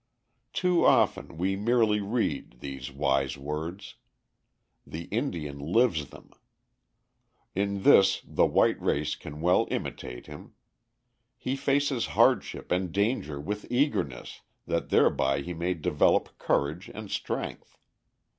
[0.51, 3.97] Too often we merely read these wise words.
[4.83, 6.31] The Indian lives them.
[7.53, 10.53] In this the white race can well imitate him.
[11.37, 17.77] He faces hardship and danger with eagerness that thereby he may develop courage and strength.